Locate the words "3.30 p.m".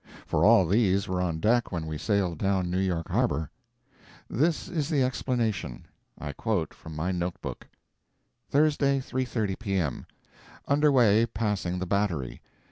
8.99-10.05